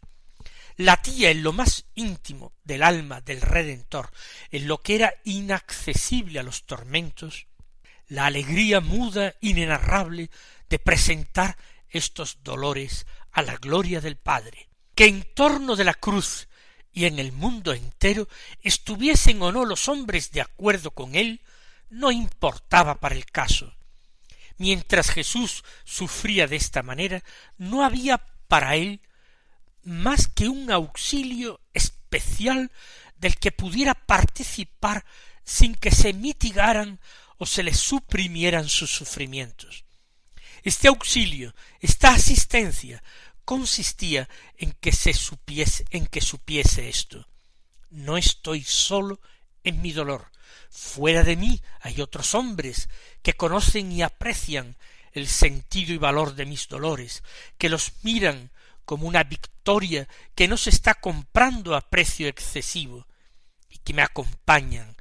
latía 0.76 1.30
en 1.30 1.44
lo 1.44 1.52
más 1.52 1.86
íntimo 1.96 2.54
del 2.64 2.84
alma 2.84 3.22
del 3.22 3.42
Redentor, 3.42 4.12
en 4.52 4.68
lo 4.68 4.82
que 4.82 4.96
era 4.96 5.14
inaccesible 5.26 6.40
a 6.40 6.44
los 6.44 6.66
tormentos, 6.66 7.48
la 8.08 8.26
alegría 8.26 8.80
muda, 8.80 9.36
inenarrable, 9.42 10.30
de 10.70 10.80
presentar 10.80 11.58
estos 11.90 12.44
dolores 12.44 13.06
a 13.32 13.42
la 13.42 13.58
gloria 13.58 14.02
del 14.02 14.18
Padre, 14.18 14.70
que 14.96 15.06
en 15.06 15.24
torno 15.34 15.76
de 15.76 15.84
la 15.84 15.94
cruz 15.94 16.48
y 16.92 17.06
en 17.06 17.20
el 17.20 17.32
mundo 17.32 17.74
entero 17.74 18.28
estuviesen 18.62 19.42
o 19.42 19.52
no 19.52 19.66
los 19.66 19.88
hombres 19.88 20.32
de 20.32 20.42
acuerdo 20.42 20.92
con 20.92 21.16
él, 21.16 21.42
no 21.90 22.12
importaba 22.12 23.00
para 23.00 23.16
el 23.16 23.26
caso. 23.26 23.76
Mientras 24.60 25.10
Jesús 25.10 25.64
sufría 25.86 26.46
de 26.46 26.58
esta 26.58 26.84
manera, 26.84 27.24
no 27.58 27.84
había 27.84 28.18
para 28.50 28.76
él 28.76 29.02
más 29.84 30.28
que 30.28 30.50
un 30.50 30.70
auxilio 30.70 31.62
especial 31.74 32.70
del 33.18 33.38
que 33.38 33.54
pudiera 33.54 33.94
participar 33.94 35.06
sin 35.46 35.76
que 35.76 35.92
se 35.92 36.12
mitigaran 36.12 37.00
o 37.38 37.46
se 37.46 37.64
le 37.64 37.74
suprimieran 37.74 38.68
sus 38.68 38.92
sufrimientos. 38.92 39.86
Este 40.64 40.90
auxilio, 40.90 41.56
esta 41.80 42.12
asistencia, 42.12 43.02
consistía 43.46 44.28
en 44.58 44.74
que 44.74 44.92
se 44.92 45.14
supiese, 45.14 45.86
en 45.90 46.06
que 46.06 46.20
supiese 46.20 46.90
esto. 46.90 47.26
No 47.90 48.18
estoy 48.18 48.62
solo 48.64 49.22
en 49.64 49.82
mi 49.82 49.94
dolor. 49.94 50.30
Fuera 50.70 51.24
de 51.24 51.36
mí 51.36 51.62
hay 51.82 52.02
otros 52.02 52.36
hombres 52.36 52.90
que 53.22 53.34
conocen 53.34 53.92
y 53.92 54.02
aprecian 54.02 54.76
el 55.12 55.28
sentido 55.28 55.94
y 55.94 55.98
valor 55.98 56.36
de 56.36 56.46
mis 56.46 56.68
dolores, 56.68 57.24
que 57.58 57.70
los 57.70 57.94
miran 58.04 58.52
como 58.86 59.08
una 59.08 59.24
victoria 59.24 60.08
que 60.36 60.48
no 60.48 60.58
se 60.58 60.70
está 60.70 60.96
comprando 60.96 61.76
a 61.76 61.82
precio 61.82 62.28
excesivo, 62.28 63.08
y 63.70 63.78
que 63.80 63.94
me 63.94 64.02
acompañan 64.02 64.96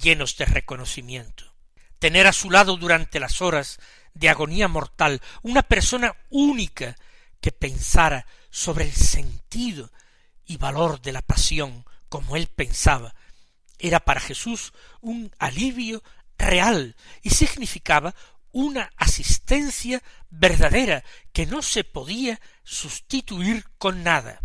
llenos 0.00 0.36
de 0.36 0.46
reconocimiento. 0.46 1.52
Tener 1.98 2.26
a 2.26 2.32
su 2.32 2.50
lado 2.50 2.76
durante 2.76 3.20
las 3.20 3.42
horas 3.42 3.78
de 4.14 4.28
agonía 4.28 4.68
mortal 4.68 5.20
una 5.42 5.62
persona 5.62 6.16
única 6.30 6.96
que 7.40 7.52
pensara 7.52 8.26
sobre 8.50 8.84
el 8.84 8.92
sentido 8.92 9.90
y 10.46 10.56
valor 10.56 11.00
de 11.00 11.12
la 11.12 11.22
pasión 11.22 11.84
como 12.08 12.36
él 12.36 12.46
pensaba, 12.46 13.14
era 13.82 14.00
para 14.00 14.20
Jesús 14.20 14.72
un 15.00 15.30
alivio 15.38 16.02
real 16.38 16.96
y 17.20 17.30
significaba 17.30 18.14
una 18.52 18.92
asistencia 18.96 20.02
verdadera 20.30 21.04
que 21.32 21.46
no 21.46 21.62
se 21.62 21.84
podía 21.84 22.40
sustituir 22.62 23.64
con 23.78 24.02
nada. 24.04 24.40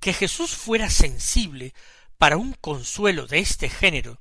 Que 0.00 0.12
Jesús 0.12 0.54
fuera 0.54 0.90
sensible 0.90 1.74
para 2.18 2.36
un 2.36 2.54
consuelo 2.54 3.26
de 3.26 3.40
este 3.40 3.68
género, 3.68 4.20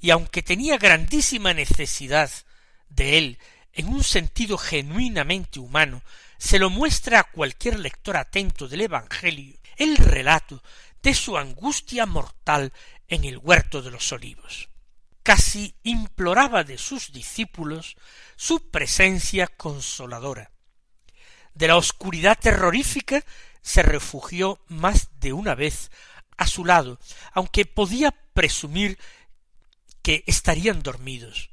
y 0.00 0.10
aunque 0.10 0.42
tenía 0.42 0.78
grandísima 0.78 1.54
necesidad 1.54 2.30
de 2.88 3.18
él 3.18 3.38
en 3.72 3.88
un 3.88 4.04
sentido 4.04 4.58
genuinamente 4.58 5.60
humano, 5.60 6.02
se 6.38 6.58
lo 6.58 6.70
muestra 6.70 7.20
a 7.20 7.24
cualquier 7.24 7.78
lector 7.78 8.16
atento 8.16 8.66
del 8.66 8.82
Evangelio 8.82 9.60
el 9.80 9.96
relato 9.96 10.62
de 11.02 11.14
su 11.14 11.38
angustia 11.38 12.04
mortal 12.04 12.72
en 13.10 13.24
el 13.24 13.36
huerto 13.36 13.82
de 13.82 13.90
los 13.90 14.10
olivos 14.12 14.70
casi 15.22 15.74
imploraba 15.82 16.64
de 16.64 16.78
sus 16.78 17.12
discípulos 17.12 17.96
su 18.36 18.70
presencia 18.70 19.46
consoladora. 19.46 20.50
De 21.54 21.68
la 21.68 21.76
oscuridad 21.76 22.38
terrorífica 22.38 23.24
se 23.62 23.82
refugió 23.82 24.60
más 24.68 25.08
de 25.20 25.32
una 25.32 25.54
vez 25.54 25.90
a 26.36 26.46
su 26.46 26.64
lado, 26.64 26.98
aunque 27.32 27.66
podía 27.66 28.12
presumir 28.32 28.98
que 30.02 30.24
estarían 30.26 30.82
dormidos. 30.82 31.50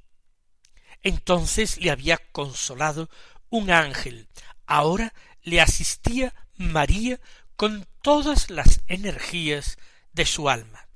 Entonces 1.03 1.77
le 1.77 1.91
había 1.91 2.17
consolado 2.17 3.09
un 3.49 3.69
ángel, 3.69 4.29
ahora 4.65 5.13
le 5.43 5.61
asistía 5.61 6.33
María 6.55 7.19
con 7.55 7.87
todas 8.01 8.49
las 8.49 8.81
energías 8.87 9.77
de 10.13 10.25
su 10.25 10.49
alma. 10.49 10.86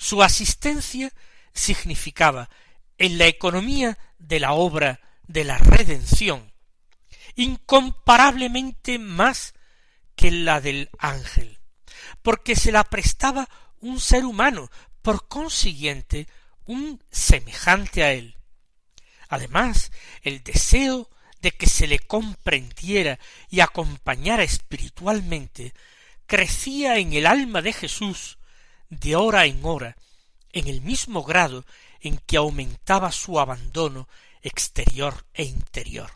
Su 0.00 0.22
asistencia 0.22 1.12
significaba 1.52 2.48
en 2.96 3.18
la 3.18 3.26
economía 3.26 3.98
de 4.18 4.40
la 4.40 4.54
obra 4.54 4.98
de 5.28 5.44
la 5.44 5.58
redención 5.58 6.54
incomparablemente 7.36 8.98
más 8.98 9.52
que 10.16 10.30
la 10.30 10.62
del 10.62 10.88
ángel, 10.98 11.58
porque 12.22 12.56
se 12.56 12.72
la 12.72 12.82
prestaba 12.82 13.46
un 13.80 14.00
ser 14.00 14.24
humano, 14.24 14.70
por 15.02 15.28
consiguiente 15.28 16.26
un 16.64 17.04
semejante 17.10 18.02
a 18.02 18.12
él. 18.12 18.38
Además, 19.28 19.92
el 20.22 20.42
deseo 20.42 21.10
de 21.42 21.50
que 21.50 21.66
se 21.66 21.86
le 21.86 21.98
comprendiera 21.98 23.18
y 23.50 23.60
acompañara 23.60 24.44
espiritualmente 24.44 25.74
crecía 26.24 26.96
en 26.96 27.12
el 27.12 27.26
alma 27.26 27.60
de 27.60 27.74
Jesús 27.74 28.38
de 28.90 29.16
hora 29.16 29.46
en 29.46 29.64
hora 29.64 29.96
en 30.52 30.68
el 30.68 30.80
mismo 30.82 31.22
grado 31.22 31.64
en 32.00 32.18
que 32.18 32.36
aumentaba 32.36 33.12
su 33.12 33.38
abandono 33.40 34.08
exterior 34.42 35.24
e 35.34 35.44
interior. 35.44 36.10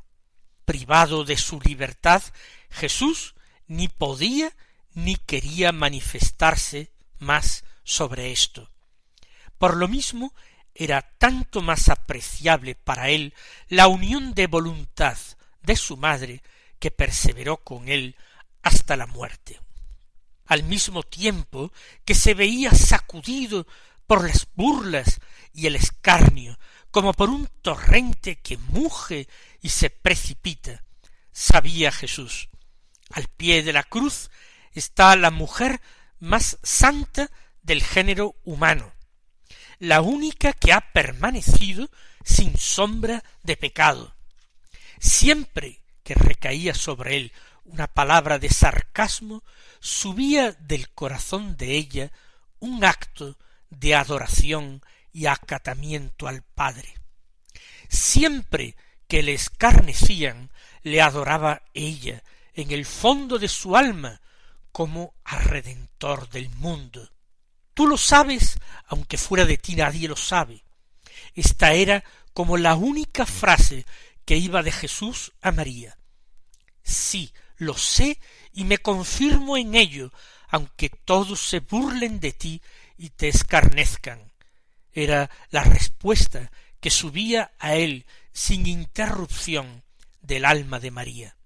Privado 0.65 1.25
de 1.25 1.37
su 1.37 1.61
libertad, 1.61 2.23
Jesús 2.71 3.35
ni 3.67 3.89
podía 3.89 4.53
ni 4.95 5.17
quería 5.17 5.73
manifestarse 5.73 6.91
más 7.19 7.65
sobre 7.85 8.33
esto. 8.33 8.71
Por 9.59 9.77
lo 9.77 9.89
mismo, 9.89 10.33
era 10.75 11.03
tanto 11.19 11.63
más 11.63 11.89
apreciable 11.89 12.75
para 12.75 13.09
él 13.11 13.35
la 13.69 13.87
unión 13.87 14.35
de 14.35 14.47
voluntad 14.47 15.17
de 15.63 15.77
su 15.77 15.97
madre 15.97 16.43
que 16.79 16.91
perseveró 16.91 17.59
con 17.59 17.89
él 17.89 18.17
hasta 18.63 18.97
la 18.97 19.07
muerte. 19.07 19.61
Al 20.47 20.63
mismo 20.63 21.03
tiempo 21.03 21.73
que 22.05 22.15
se 22.15 22.35
veía 22.35 22.73
sacudido 22.73 23.67
por 24.07 24.27
las 24.27 24.47
burlas 24.55 25.21
y 25.53 25.67
el 25.67 25.77
escarnio, 25.77 26.59
como 26.91 27.13
por 27.13 27.31
un 27.31 27.49
torrente 27.63 28.37
que 28.37 28.57
muge 28.57 29.29
y 29.61 29.71
se 29.71 29.91
precipita. 29.91 30.85
Sabía 31.33 31.91
Jesús. 31.91 32.49
Al 33.11 33.29
pie 33.29 33.63
de 33.63 33.73
la 33.73 33.83
cruz 33.83 34.31
está 34.73 35.17
la 35.17 35.31
mujer 35.31 35.81
más 36.21 36.59
santa 36.63 37.31
del 37.63 37.83
género 37.83 38.37
humano, 38.45 38.93
la 39.79 40.01
única 40.01 40.53
que 40.53 40.73
ha 40.73 40.93
permanecido 40.93 41.91
sin 42.25 42.57
sombra 42.57 43.25
de 43.43 43.57
pecado. 43.57 44.15
Siempre 44.99 45.83
que 46.03 46.15
recaía 46.15 46.75
sobre 46.75 47.17
él 47.17 47.33
una 47.65 47.87
palabra 47.87 48.39
de 48.39 48.51
sarcasmo, 48.51 49.43
subía 49.85 50.53
del 50.53 50.89
corazón 50.89 51.59
de 51.59 51.77
ella 51.77 52.11
un 52.59 52.87
acto 52.87 53.37
de 53.69 53.95
adoración 53.95 54.83
y 55.13 55.27
acatamiento 55.27 56.27
al 56.27 56.43
Padre. 56.43 56.95
Siempre 57.91 58.77
que 59.09 59.23
le 59.23 59.35
escarnecían, 59.35 60.51
le 60.83 61.03
adoraba 61.03 61.63
ella 61.75 62.23
en 62.55 62.71
el 62.71 62.87
fondo 62.87 63.39
de 63.39 63.49
su 63.49 63.77
alma 63.77 64.23
como 64.73 65.13
a 65.23 65.37
Redentor 65.39 66.31
del 66.31 66.49
mundo. 66.49 67.11
Tú 67.75 67.87
lo 67.87 67.99
sabes, 67.99 68.59
aunque 68.87 69.19
fuera 69.19 69.45
de 69.45 69.59
ti 69.59 69.77
nadie 69.77 70.09
lo 70.09 70.17
sabe. 70.17 70.65
Esta 71.35 71.75
era 71.75 72.03
como 72.33 72.57
la 72.57 72.75
única 72.75 73.27
frase 73.27 73.85
que 74.25 74.39
iba 74.39 74.63
de 74.63 74.73
Jesús 74.73 75.33
a 75.43 75.53
María. 75.53 75.99
Sí, 76.83 77.35
lo 77.57 77.77
sé 77.77 78.19
y 78.55 78.65
me 78.65 78.79
confirmo 78.79 79.57
en 79.57 79.75
ello, 79.75 80.13
aunque 80.49 80.89
todos 80.89 81.41
se 81.41 81.61
burlen 81.61 82.21
de 82.21 82.33
ti 82.33 82.63
y 82.97 83.11
te 83.11 83.29
escarnezcan. 83.29 84.33
Era 84.93 85.29
la 85.51 85.65
respuesta 85.65 86.53
que 86.81 86.91
subía 86.91 87.53
a 87.59 87.75
él 87.75 88.07
sin 88.33 88.67
interrupción 88.67 89.83
del 90.23 90.45
alma 90.45 90.79
de 90.79 90.93
María. 90.93 91.37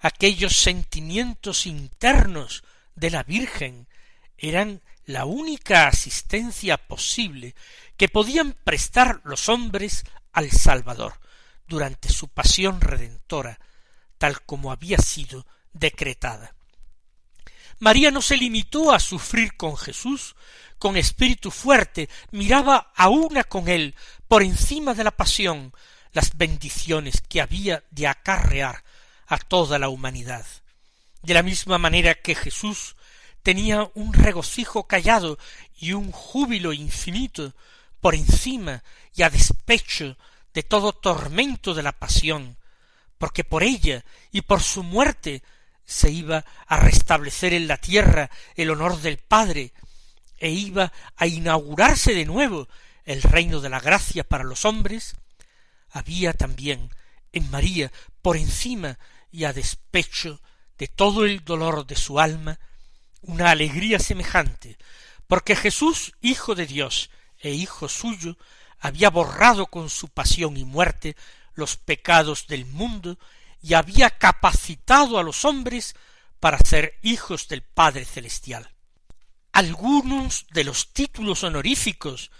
Aquellos 0.00 0.56
sentimientos 0.56 1.66
internos 1.66 2.62
de 2.94 3.10
la 3.10 3.24
Virgen 3.24 3.88
eran 4.38 4.82
la 5.06 5.24
única 5.24 5.88
asistencia 5.88 6.76
posible 6.78 7.54
que 7.96 8.08
podían 8.08 8.52
prestar 8.52 9.20
los 9.24 9.48
hombres 9.48 10.04
al 10.32 10.50
Salvador 10.50 11.20
durante 11.66 12.08
su 12.08 12.28
pasión 12.28 12.80
redentora, 12.80 13.58
tal 14.18 14.42
como 14.42 14.70
había 14.72 14.98
sido 14.98 15.46
decretada. 15.74 16.54
María 17.78 18.10
no 18.10 18.22
se 18.22 18.38
limitó 18.38 18.92
a 18.92 18.98
sufrir 18.98 19.56
con 19.56 19.76
Jesús 19.76 20.34
con 20.84 20.98
espíritu 20.98 21.50
fuerte, 21.50 22.10
miraba 22.30 22.92
a 22.94 23.08
una 23.08 23.44
con 23.44 23.68
él, 23.68 23.94
por 24.28 24.42
encima 24.42 24.92
de 24.92 25.02
la 25.02 25.12
pasión, 25.12 25.72
las 26.12 26.36
bendiciones 26.36 27.22
que 27.26 27.40
había 27.40 27.84
de 27.90 28.06
acarrear 28.06 28.84
a 29.26 29.38
toda 29.38 29.78
la 29.78 29.88
humanidad. 29.88 30.44
De 31.22 31.32
la 31.32 31.42
misma 31.42 31.78
manera 31.78 32.14
que 32.14 32.34
Jesús 32.34 32.96
tenía 33.42 33.90
un 33.94 34.12
regocijo 34.12 34.86
callado 34.86 35.38
y 35.78 35.92
un 35.92 36.12
júbilo 36.12 36.74
infinito 36.74 37.54
por 38.00 38.14
encima 38.14 38.82
y 39.14 39.22
a 39.22 39.30
despecho 39.30 40.18
de 40.52 40.62
todo 40.62 40.92
tormento 40.92 41.72
de 41.72 41.82
la 41.82 41.92
pasión, 41.92 42.58
porque 43.16 43.42
por 43.42 43.62
ella 43.62 44.04
y 44.32 44.42
por 44.42 44.62
su 44.62 44.82
muerte 44.82 45.42
se 45.84 46.10
iba 46.10 46.44
a 46.66 46.76
restablecer 46.78 47.52
en 47.52 47.68
la 47.68 47.76
tierra 47.76 48.30
el 48.56 48.70
honor 48.70 49.00
del 49.00 49.18
Padre, 49.18 49.72
e 50.38 50.50
iba 50.50 50.92
a 51.16 51.26
inaugurarse 51.26 52.14
de 52.14 52.24
nuevo 52.24 52.68
el 53.04 53.22
reino 53.22 53.60
de 53.60 53.68
la 53.68 53.80
gracia 53.80 54.24
para 54.24 54.44
los 54.44 54.64
hombres, 54.64 55.16
había 55.90 56.32
también 56.32 56.90
en 57.32 57.50
María, 57.50 57.92
por 58.22 58.36
encima 58.36 58.98
y 59.30 59.44
a 59.44 59.52
despecho 59.52 60.40
de 60.78 60.88
todo 60.88 61.24
el 61.24 61.44
dolor 61.44 61.86
de 61.86 61.96
su 61.96 62.20
alma, 62.20 62.58
una 63.20 63.50
alegría 63.50 63.98
semejante, 63.98 64.76
porque 65.26 65.56
Jesús, 65.56 66.14
Hijo 66.20 66.54
de 66.54 66.66
Dios 66.66 67.10
e 67.38 67.50
Hijo 67.50 67.88
suyo, 67.88 68.36
había 68.78 69.10
borrado 69.10 69.66
con 69.66 69.90
su 69.90 70.08
pasión 70.08 70.56
y 70.56 70.64
muerte 70.64 71.16
los 71.54 71.76
pecados 71.76 72.46
del 72.46 72.66
mundo 72.66 73.18
y 73.64 73.72
había 73.72 74.10
capacitado 74.10 75.18
a 75.18 75.22
los 75.22 75.46
hombres 75.46 75.94
para 76.38 76.58
ser 76.58 76.98
hijos 77.00 77.48
del 77.48 77.62
Padre 77.62 78.04
Celestial. 78.04 78.68
Algunos 79.52 80.44
de 80.52 80.64
los 80.64 80.92
títulos 80.92 81.44
honoríficos 81.44 82.30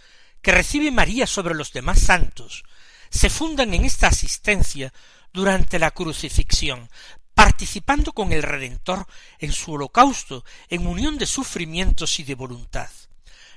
que 0.42 0.52
recibe 0.52 0.90
María 0.90 1.26
sobre 1.26 1.54
los 1.54 1.72
demás 1.72 2.00
santos 2.00 2.64
se 3.08 3.30
fundan 3.30 3.72
en 3.72 3.86
esta 3.86 4.08
asistencia 4.08 4.92
durante 5.32 5.78
la 5.78 5.92
crucifixión, 5.92 6.90
participando 7.32 8.12
con 8.12 8.34
el 8.34 8.42
Redentor 8.42 9.06
en 9.38 9.52
su 9.52 9.72
holocausto, 9.72 10.44
en 10.68 10.86
unión 10.86 11.16
de 11.16 11.24
sufrimientos 11.24 12.20
y 12.20 12.24
de 12.24 12.34
voluntad. 12.34 12.90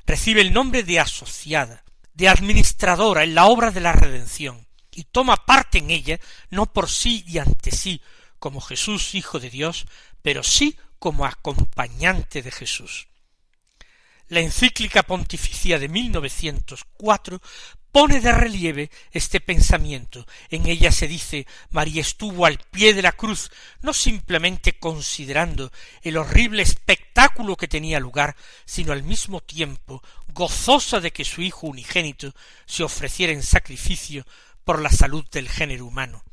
Recibe 0.05 0.39
el 0.39 0.53
nombre 0.53 0.83
de 0.83 1.01
asociada, 1.01 1.83
de 2.13 2.29
administradora 2.29 3.25
en 3.25 3.35
la 3.35 3.47
obra 3.47 3.71
de 3.71 3.81
la 3.81 3.91
redención, 3.91 4.66
y 4.97 5.03
toma 5.03 5.45
parte 5.45 5.77
en 5.77 5.91
ella 5.91 6.19
no 6.49 6.65
por 6.65 6.89
sí 6.89 7.23
y 7.27 7.37
ante 7.37 7.71
sí, 7.71 8.01
como 8.39 8.61
Jesús 8.61 9.13
Hijo 9.13 9.39
de 9.39 9.51
Dios, 9.51 9.85
pero 10.23 10.41
sí 10.41 10.75
como 10.97 11.25
acompañante 11.25 12.41
de 12.41 12.51
Jesús. 12.51 13.07
La 14.27 14.39
encíclica 14.39 15.03
pontificia 15.03 15.77
de 15.77 15.87
1904 15.87 17.39
pone 17.91 18.19
de 18.19 18.31
relieve 18.31 18.91
este 19.11 19.39
pensamiento. 19.39 20.25
En 20.49 20.67
ella 20.67 20.91
se 20.91 21.07
dice 21.07 21.45
María 21.69 22.01
estuvo 22.01 22.47
al 22.47 22.57
pie 22.57 22.95
de 22.95 23.03
la 23.03 23.11
cruz, 23.11 23.51
no 23.81 23.93
simplemente 23.93 24.79
considerando 24.79 25.71
el 26.01 26.17
horrible 26.17 26.63
espectáculo 26.63 27.55
que 27.55 27.67
tenía 27.67 27.99
lugar, 27.99 28.35
sino 28.65 28.93
al 28.93 29.03
mismo 29.03 29.41
tiempo 29.41 30.03
gozosa 30.27 30.99
de 30.99 31.11
que 31.11 31.23
su 31.23 31.41
Hijo 31.41 31.67
unigénito 31.67 32.33
se 32.65 32.83
ofreciera 32.83 33.31
en 33.31 33.43
sacrificio 33.43 34.25
por 34.67 34.81
la 34.81 34.89
salud 34.89 35.25
del 35.31 35.47
género 35.47 35.85
humano. 35.85 36.25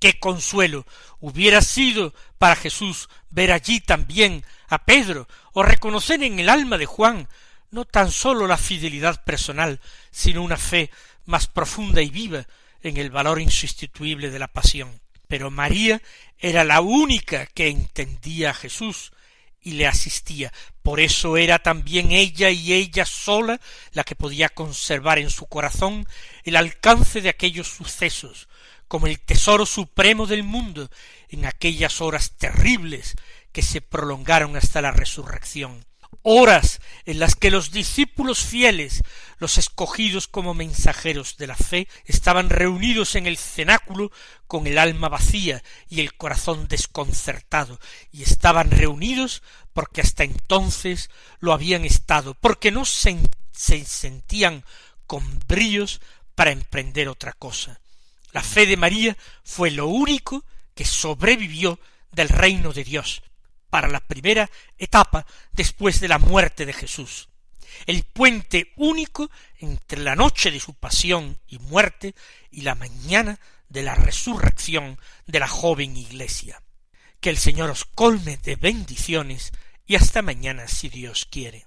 Qué 0.00 0.18
consuelo 0.18 0.86
hubiera 1.20 1.60
sido 1.60 2.14
para 2.38 2.56
Jesús 2.56 3.10
ver 3.28 3.52
allí 3.52 3.80
también 3.80 4.42
a 4.68 4.86
Pedro 4.86 5.28
o 5.52 5.62
reconocer 5.62 6.22
en 6.22 6.38
el 6.38 6.48
alma 6.48 6.78
de 6.78 6.86
Juan 6.86 7.28
no 7.70 7.84
tan 7.84 8.10
sólo 8.10 8.46
la 8.46 8.56
fidelidad 8.56 9.22
personal, 9.24 9.82
sino 10.10 10.42
una 10.42 10.56
fe 10.56 10.90
más 11.26 11.46
profunda 11.46 12.00
y 12.00 12.08
viva 12.08 12.46
en 12.82 12.96
el 12.96 13.10
valor 13.10 13.38
insustituible 13.38 14.30
de 14.30 14.38
la 14.38 14.48
pasión. 14.48 15.02
Pero 15.28 15.50
María 15.50 16.00
era 16.38 16.64
la 16.64 16.80
única 16.80 17.44
que 17.44 17.68
entendía 17.68 18.50
a 18.50 18.54
Jesús 18.54 19.12
y 19.64 19.72
le 19.72 19.86
asistía. 19.86 20.52
Por 20.82 21.00
eso 21.00 21.36
era 21.36 21.58
también 21.58 22.12
ella 22.12 22.50
y 22.50 22.72
ella 22.72 23.06
sola 23.06 23.60
la 23.92 24.04
que 24.04 24.14
podía 24.14 24.48
conservar 24.48 25.18
en 25.18 25.30
su 25.30 25.46
corazón 25.46 26.06
el 26.44 26.54
alcance 26.54 27.20
de 27.20 27.30
aquellos 27.30 27.68
sucesos, 27.68 28.48
como 28.86 29.06
el 29.06 29.18
tesoro 29.18 29.66
supremo 29.66 30.26
del 30.26 30.44
mundo 30.44 30.90
en 31.30 31.46
aquellas 31.46 32.00
horas 32.00 32.36
terribles 32.36 33.16
que 33.50 33.62
se 33.62 33.80
prolongaron 33.80 34.56
hasta 34.56 34.82
la 34.82 34.92
resurrección 34.92 35.84
horas 36.24 36.80
en 37.04 37.20
las 37.20 37.36
que 37.36 37.50
los 37.50 37.70
discípulos 37.70 38.40
fieles, 38.40 39.02
los 39.38 39.58
escogidos 39.58 40.26
como 40.26 40.54
mensajeros 40.54 41.36
de 41.36 41.46
la 41.46 41.54
fe, 41.54 41.86
estaban 42.06 42.48
reunidos 42.48 43.14
en 43.14 43.26
el 43.26 43.36
cenáculo 43.36 44.10
con 44.46 44.66
el 44.66 44.78
alma 44.78 45.08
vacía 45.08 45.62
y 45.88 46.00
el 46.00 46.14
corazón 46.14 46.66
desconcertado, 46.66 47.78
y 48.10 48.22
estaban 48.22 48.70
reunidos 48.70 49.42
porque 49.74 50.00
hasta 50.00 50.24
entonces 50.24 51.10
lo 51.40 51.52
habían 51.52 51.84
estado, 51.84 52.34
porque 52.34 52.70
no 52.70 52.86
se, 52.86 53.18
se 53.52 53.84
sentían 53.84 54.64
con 55.06 55.40
brillos 55.46 56.00
para 56.34 56.52
emprender 56.52 57.08
otra 57.08 57.34
cosa. 57.34 57.80
La 58.32 58.42
fe 58.42 58.66
de 58.66 58.78
María 58.78 59.16
fue 59.44 59.70
lo 59.70 59.86
único 59.88 60.42
que 60.74 60.86
sobrevivió 60.86 61.78
del 62.12 62.30
reino 62.30 62.72
de 62.72 62.82
Dios, 62.82 63.22
para 63.74 63.88
la 63.88 63.98
primera 63.98 64.48
etapa 64.78 65.26
después 65.50 65.98
de 65.98 66.06
la 66.06 66.18
muerte 66.18 66.64
de 66.64 66.72
Jesús, 66.72 67.28
el 67.86 68.04
puente 68.04 68.72
único 68.76 69.28
entre 69.58 70.00
la 70.00 70.14
noche 70.14 70.52
de 70.52 70.60
su 70.60 70.74
pasión 70.74 71.40
y 71.48 71.58
muerte 71.58 72.14
y 72.52 72.60
la 72.60 72.76
mañana 72.76 73.40
de 73.68 73.82
la 73.82 73.96
resurrección 73.96 74.96
de 75.26 75.40
la 75.40 75.48
joven 75.48 75.96
iglesia. 75.96 76.62
Que 77.18 77.30
el 77.30 77.36
Señor 77.36 77.68
os 77.68 77.84
colme 77.84 78.36
de 78.36 78.54
bendiciones 78.54 79.50
y 79.88 79.96
hasta 79.96 80.22
mañana 80.22 80.68
si 80.68 80.88
Dios 80.88 81.26
quiere. 81.28 81.66